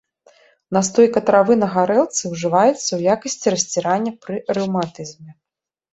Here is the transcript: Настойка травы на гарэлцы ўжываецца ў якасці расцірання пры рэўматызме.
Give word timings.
Настойка 0.77 1.19
травы 1.27 1.53
на 1.63 1.67
гарэлцы 1.75 2.23
ўжываецца 2.33 2.81
ў 2.95 3.01
якасці 3.15 3.47
расцірання 3.55 4.11
пры 4.25 4.35
рэўматызме. 4.61 5.29